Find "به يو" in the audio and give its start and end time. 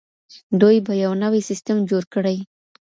0.85-1.11